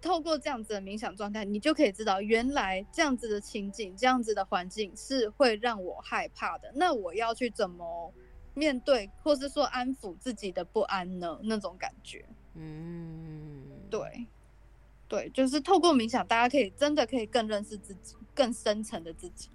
[0.00, 6.70] 透过这样子的冥想状态，你就可以知道，原来这样子的情景、这样子的环境是会让我害怕的。
[6.74, 8.12] 那我要去怎么
[8.54, 11.38] 面对，或是说安抚自己的不安呢？
[11.42, 14.26] 那种感觉，嗯，对，
[15.08, 19.50] 对，就是透过冥想，大家可以真的可以更认识自己，更深层的自己。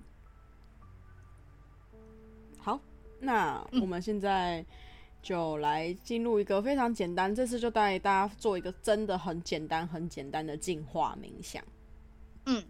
[2.57, 2.79] 好，
[3.19, 4.65] 那我们现在、嗯。
[5.23, 11.63] 就来进入一个非常简单，这次就带大家做一个真的很简单、很简单的净化冥想。
[12.45, 12.61] 嗯，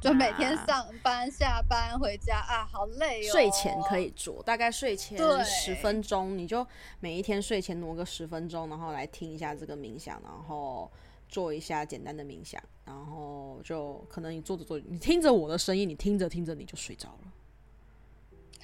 [0.00, 3.30] 就每天上班、下班回家啊，好累哦。
[3.30, 6.66] 睡前可以做，大概睡前十分钟，你就
[6.98, 10.90] 每一天睡前挪个十分钟，然后来听一下这个冥想，然后
[11.28, 17.32] 做一下简单的冥想，然后就可能你做着做着，你听着我的声音，你听着听着你就睡着了。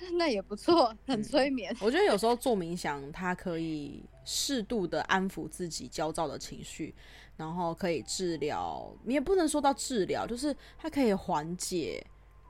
[0.17, 1.73] 那也不错，很催眠。
[1.75, 6.95] 嗯，我觉得有时候做冥想，它可以适度的安抚自己焦躁的情绪，
[7.37, 8.95] 然后可以治疗。
[9.05, 12.05] 你也不能说到治疗，就是它可以缓解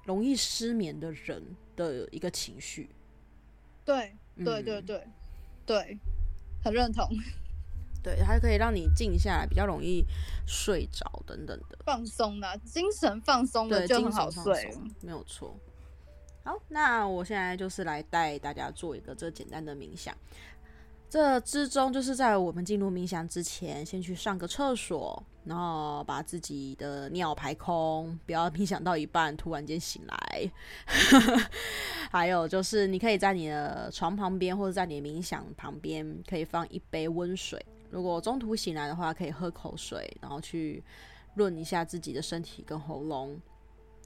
[0.04, 1.42] 容易失眠的人
[1.76, 2.88] 的一个情绪。
[3.84, 5.12] 对，对，对，对，嗯，
[5.64, 5.98] 对，
[6.62, 7.08] 很认同。
[8.00, 10.04] 对，它可以让你静下来，比较容易
[10.46, 11.78] 睡着等等的。
[11.84, 15.58] 放松啊，精神放松的就很好睡，没有错。
[16.48, 20.16] 好，那我现在就是来带大家做一个这简单的冥想。
[21.10, 30.50] 这之中就是在我们进入冥想之前，先去上个厕所，然后把自己的尿排空，不要冥想到一半突然间醒来。
[32.10, 37.62] 还有就是，你可以在你的床旁边或者在你的冥想旁边，可以放一杯温水。
[37.90, 40.82] 如果中途醒来的话，可以喝口水，然后去
[41.34, 43.38] 润一下自己的身体跟喉咙。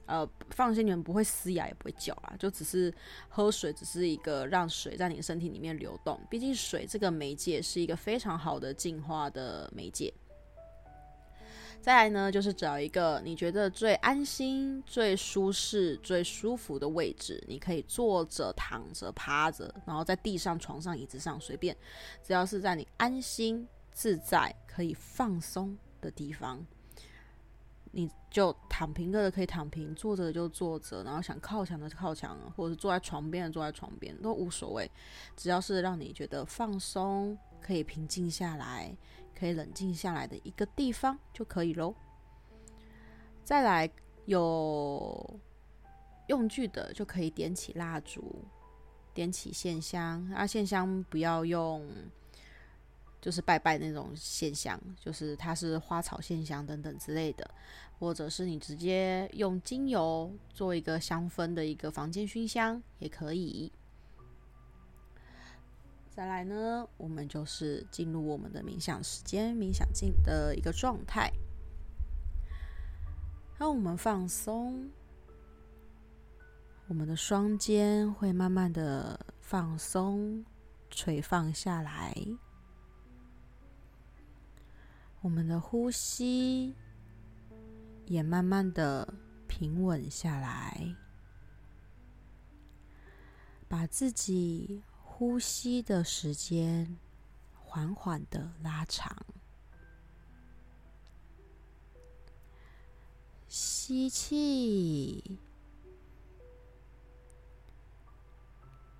[0.05, 2.93] 呃，放心，你们不会嘶哑，也不会叫啦，就只是
[3.29, 6.19] 喝水，只是一个让水在你身体里面流动。
[6.29, 10.13] 毕竟水这个媒介是一个非常好的净化的媒介。
[11.81, 21.75] 再来呢，就是找一个你觉得最安心、最舒适、最舒服的位置，你可以坐着、躺着、趴着，然后在地上、床上、椅子上随便，
[22.25, 26.65] 只要是在你安心、自在、可以放松的地方，
[27.93, 34.91] 你就躺平的可以躺平，坐着就坐着，然后想靠墙的靠墙，或者是坐在床边的坐在床边都无所谓，
[35.37, 38.93] 只要是让你觉得放松、可以平静下来。
[39.35, 41.93] 可以冷静下来的一个地方就可以喽。
[43.43, 43.89] 再来
[44.25, 45.39] 有
[46.27, 48.45] 用具的，就可以点起蜡烛，
[49.13, 50.23] 点起线香。
[50.33, 51.85] 啊，线香不要用，
[53.23, 57.49] 就是拜拜那种线香，就是它是花草线香等等之类的，
[57.97, 63.71] 或者是你直接用精油做一个香氛的一个房间熏香也可以。
[66.09, 71.31] 再来呢，我们就是进入我们的冥想时间，冥想进的一个状态。
[73.57, 74.91] 让我们放松，
[76.89, 80.43] 我们的双肩会慢慢的放松、
[80.89, 82.13] 垂放下来，
[85.23, 86.75] 我们的呼吸
[88.05, 89.11] 也慢慢的
[89.47, 90.95] 平稳下来，
[93.67, 94.83] 把自己。
[95.15, 96.97] 呼吸的时间
[97.53, 99.15] 缓缓的拉长，
[103.47, 105.39] 吸气，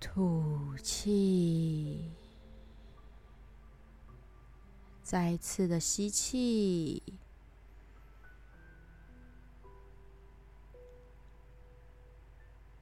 [0.00, 2.10] 吐气，
[5.04, 7.02] 再一次的吸气，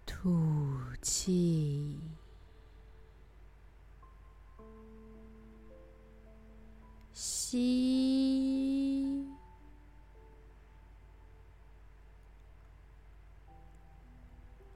[0.07, 1.99] 吐气。
[7.13, 7.59] 吸，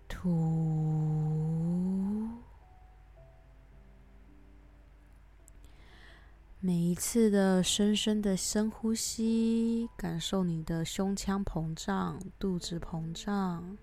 [0.08, 0.95] 吐，
[6.66, 13.78] 每一次的深深的深呼吸，感受你的胸腔膨胀，肚子膨胀。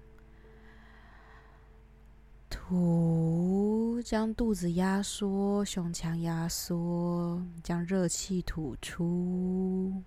[2.50, 10.04] 吐，将肚子压缩，胸腔压缩，将热气吐出。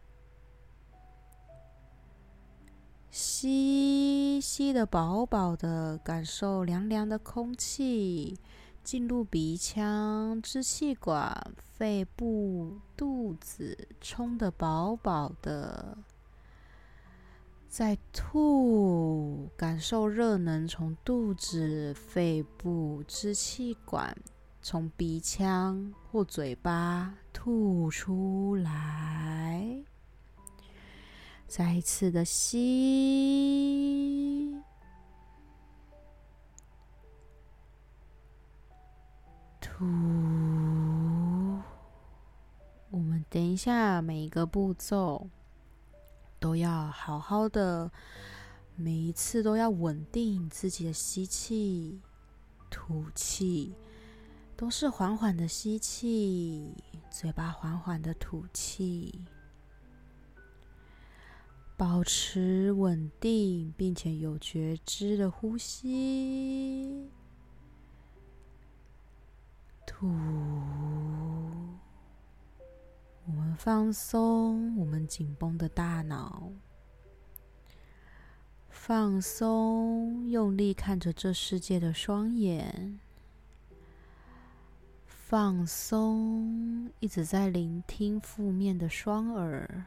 [3.11, 8.39] 吸，吸的饱饱的，感受凉凉的空气
[8.87, 15.99] 进入鼻腔、支气管、肺部、肚子，充得饱饱的。
[17.69, 24.17] 再吐，感受热能从肚子、肺部、支气管，
[24.63, 29.83] 从鼻腔或嘴巴吐出来。
[31.49, 32.57] 再一次的吸，
[39.77, 39.85] 吐。
[42.91, 45.29] 我们等一下每一个步骤。
[46.39, 47.91] 都要好好的，
[48.77, 51.99] 每一次都要稳定自己的吸气、
[52.71, 53.75] 吐气，
[54.55, 56.75] 都是缓缓的吸气，
[57.11, 59.25] 嘴巴缓缓的吐气，
[61.77, 67.11] 保持稳定并且有觉知的呼吸，
[69.87, 70.07] 吐。
[73.25, 76.51] 我们放松我们紧绷的大脑，
[78.69, 83.01] 放松用力看着这世界的双眼，
[85.07, 89.87] 放松一直在聆听负面的双耳，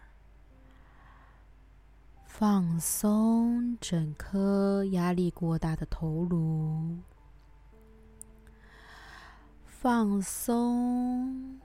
[2.26, 6.98] 放松整颗压力过大的头颅，
[9.82, 11.58] 放松。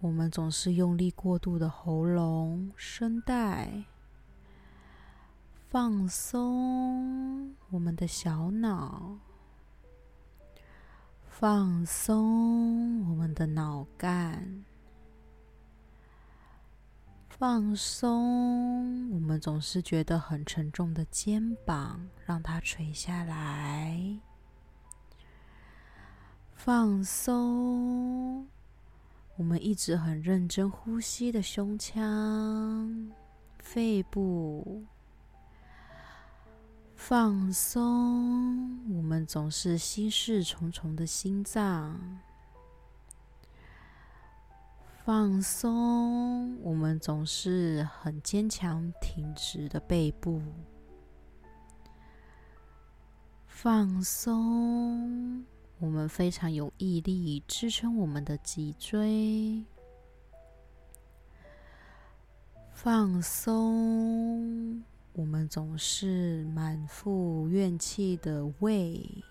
[0.00, 3.84] 我们总是用力过度的喉咙、声带，
[5.68, 9.16] 放松我们的小脑，
[11.28, 14.64] 放松我们的脑干，
[17.28, 24.18] 放松我们总是觉得很沉重的肩膀，让它垂下来，
[26.56, 28.48] 放松。
[29.36, 33.12] 我们一直很认真呼吸的胸腔、
[33.58, 34.82] 肺部，
[36.94, 38.82] 放松。
[38.90, 42.18] 我们总是心事重重的心脏，
[45.04, 50.42] 放松，我们总是很坚强挺直的背部。
[53.46, 55.44] 放松，
[55.78, 59.64] 我们非常有毅力支撑我们的脊椎。
[62.72, 69.24] 放松，我们总是满腹怨气的胃。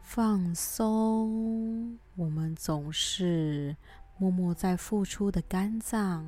[0.00, 3.76] 放松，我们总是
[4.18, 6.24] 默默在付出的肝脏；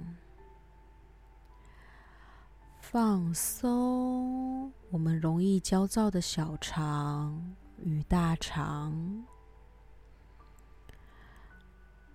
[2.80, 9.24] 放松，我们容易焦躁的小肠与大肠；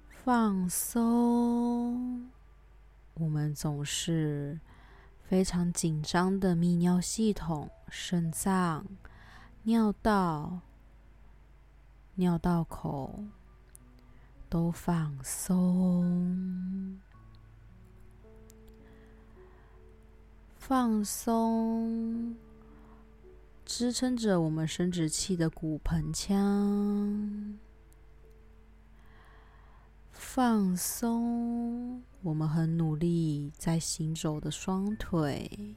[0.10, 2.30] 放松，
[3.16, 4.60] 我们总是
[5.24, 8.86] 非常紧张的泌尿系统、肾脏、
[9.64, 10.62] 尿道。
[12.16, 13.24] 尿道口
[14.50, 17.00] 都放松，
[20.58, 22.36] 放松，
[23.70, 27.60] 支撑着我们生殖器的骨盆腔，
[30.12, 35.76] 放松，我们很努力在行走的双腿。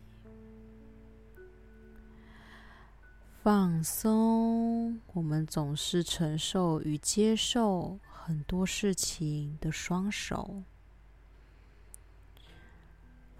[3.42, 10.62] 放松，我们总是承受与接受很多事情的双手。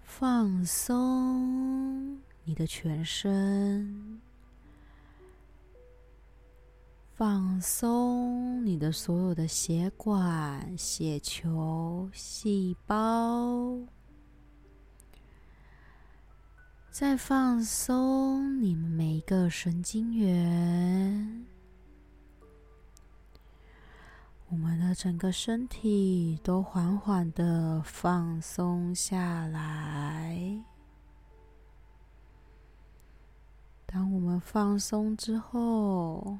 [0.03, 4.21] 放松你的全身，
[7.25, 13.79] 放松你的所有的血管、血球、细胞。
[16.91, 21.45] 再放松你们每一个神经元，
[24.49, 30.61] 我们的整个身体都缓缓的放松下来。
[33.85, 36.37] 当我们放松之后，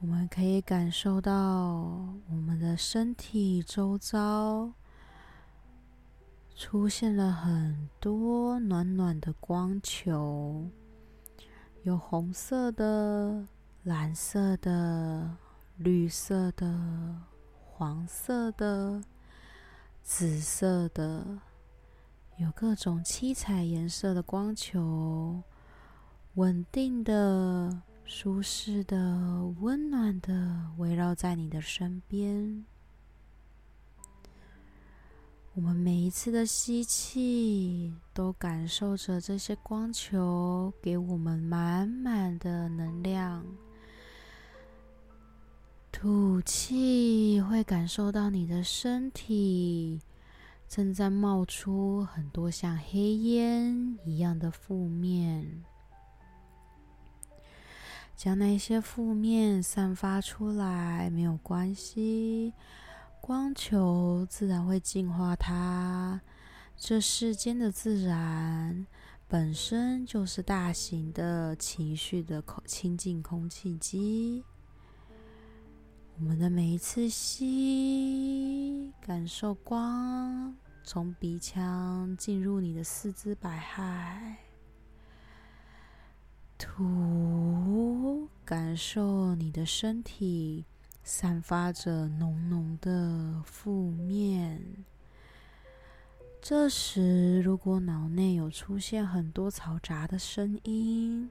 [0.00, 1.34] 我们可以感受到
[2.28, 4.72] 我们的身体周遭。
[6.56, 10.68] 出现了很多暖暖的光球，
[11.84, 13.46] 有红色的、
[13.84, 15.38] 蓝色的、
[15.78, 17.16] 绿色的、
[17.64, 19.02] 黄色的、
[20.02, 21.38] 紫色的，
[22.36, 25.42] 有各种七彩颜色的光球，
[26.34, 27.80] 稳定的、
[28.12, 32.66] 舒适的、温暖的围绕在你的身边。
[35.54, 43.44] 我们每一次的吸气，都感受着这些光球给我们满满的能量；
[45.92, 50.00] 吐气，会感受到你的身体
[50.68, 55.64] 正在冒出很多像黑烟一样的负面，
[58.20, 62.52] 将那些负面散发出来，没有关系。
[63.18, 66.20] 光球自然会净化它。
[66.76, 68.86] 这世间的自然
[69.26, 74.44] 本身就是大型的情绪的空清净空气机。
[76.18, 80.54] 我们的每一次吸，感受光
[80.84, 84.34] 从鼻腔进入你的四肢百骸；
[86.60, 90.66] 吐，感受你的身体。
[91.02, 94.84] 散发着浓浓的负面。
[96.40, 101.28] 这时，如果脑内有出现很多嘈杂的声音，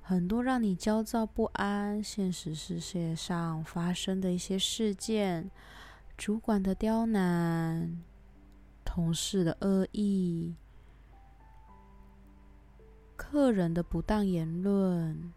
[0.00, 5.50] 很多让你焦躁不安、现实世界上发生的一些事件，
[6.16, 8.00] 主管的刁难、
[8.84, 10.54] 同事的恶意、
[13.22, 15.30] 客人的不当言论。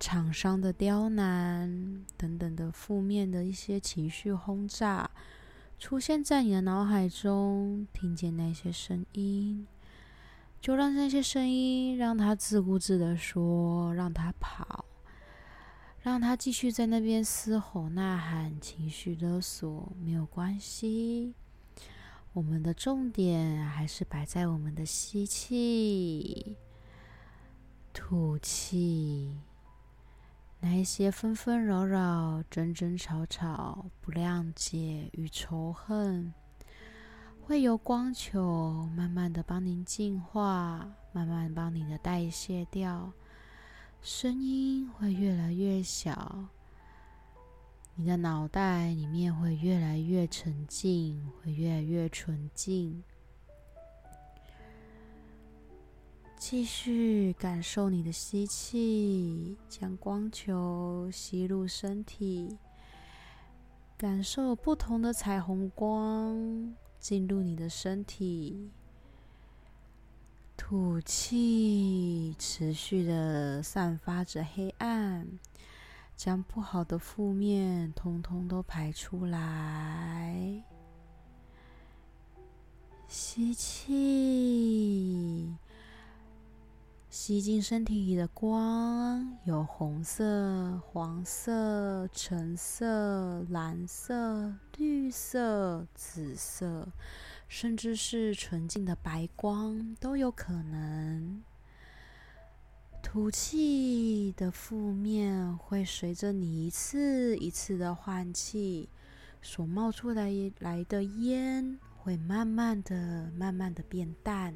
[0.00, 5.10] 厂商的刁难等等的负面的一些情绪轰炸，
[5.78, 9.66] 出现在你的脑海中，听见那些声音，
[10.62, 14.86] 就让那些声音让他自顾自的说，让他跑，
[16.00, 21.34] 让他继续在那边嘶吼呐喊，情绪勒索，没有关系。
[22.32, 26.56] 我们的重点还是摆在我们的吸气、
[27.92, 29.36] 吐气。
[30.60, 36.32] 那一些纷纷扰扰、争争吵吵、不谅解与仇恨，
[37.40, 43.12] 会由光球慢慢的帮您净化，慢慢帮你的代谢掉，
[44.00, 46.46] 声音会越来越小，
[47.96, 53.02] 你的脑袋里面会越来越沉静，会越来越纯净。
[56.44, 62.58] 继续感受你的吸气，将光球吸入身体，
[63.96, 68.72] 感受不同的彩虹光进入你的身体。
[70.56, 75.38] 吐气，持续的散发着黑暗，
[76.16, 80.64] 将不好的负面通通都排出来。
[83.06, 85.54] 吸气。
[87.12, 96.88] 吸进身体里的光，有红色、黄色、橙色、蓝色、绿色、紫色，
[97.46, 101.42] 甚至是纯净的白光都有可能。
[103.02, 108.88] 吐气的负面会随着你一次一次的换气，
[109.42, 114.54] 所冒出来来的烟会慢慢的、慢慢的变淡。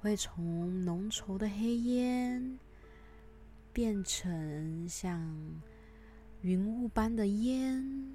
[0.00, 2.58] 会从浓稠的黑烟
[3.72, 5.20] 变成像
[6.40, 8.14] 云雾般的烟，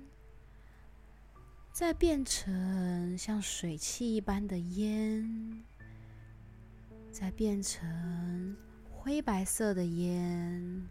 [1.73, 5.63] 再变成像水汽一般的烟，
[7.11, 8.55] 再变成
[8.91, 10.87] 灰白色的烟，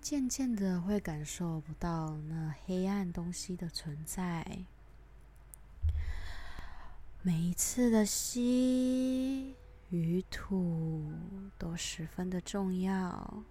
[0.00, 4.64] 渐渐的会感受不到那黑暗东西的存在。
[7.22, 9.56] 每一次的吸。
[9.90, 11.04] 与土
[11.58, 13.44] 都十分的重要。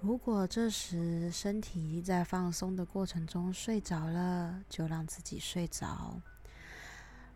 [0.00, 6.20] 如果这时身体在放松的过程中睡着了，就让自己睡着。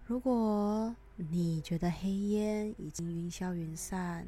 [0.05, 4.27] 如果你觉得黑烟已经云消云散，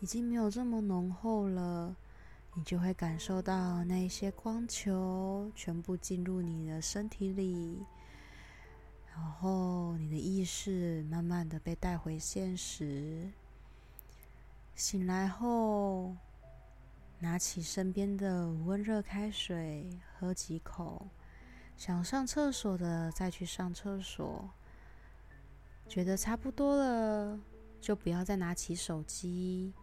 [0.00, 1.94] 已经没有这么浓厚了，
[2.54, 7.78] 你就会感受到那些光球全部进入你的身体里。
[9.14, 13.30] 然后，你的意识慢慢的被带回现实。
[14.74, 16.16] 醒来后，
[17.18, 21.08] 拿起身边的温热开水，喝几口。
[21.76, 24.48] 想上厕所的再去上厕所。
[25.86, 27.38] 觉得差不多了，
[27.80, 29.74] 就不要再拿起手机。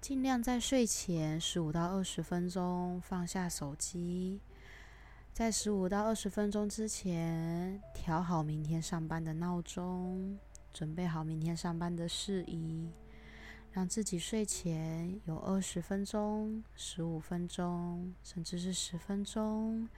[0.00, 4.40] 尽量在睡前十五到二十分钟放下手机。
[5.40, 10.38] 在十五到二十分钟之前，调好明天上班的闹钟，
[10.70, 12.90] 准备好明天上班的事宜，
[13.72, 19.88] 让自己睡前有二十分钟、十五分钟，甚至是十分钟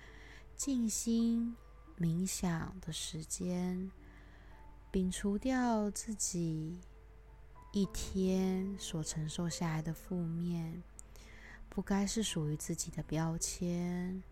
[0.55, 1.57] 静心
[1.99, 3.91] 冥想的时间，
[4.93, 6.79] 摒除掉自己
[7.73, 10.81] 一天所承受下来的负面，
[11.69, 14.23] 不该是属于自己的标签。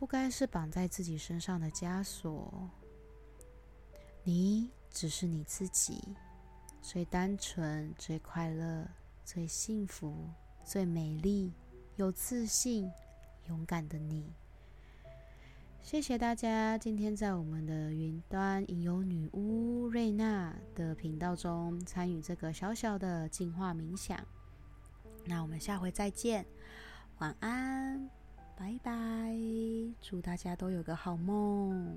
[0.00, 2.70] 不该是绑在自己身上的枷锁。
[4.24, 6.16] 你只是你自己，
[6.80, 8.88] 最单纯、最快乐、
[9.26, 10.26] 最幸福、
[10.64, 11.52] 最美丽、
[11.96, 12.90] 有自信、
[13.48, 14.32] 勇敢的你。
[15.82, 24.18] 谢谢大家今天在我们的云端吟游女巫瑞娜的频道中参与这个小小的净化冥想。
[25.26, 26.46] 那我们下回再见，
[27.18, 28.19] 晚安。
[28.60, 29.34] 拜拜，
[30.02, 31.96] 祝大家都有个好梦。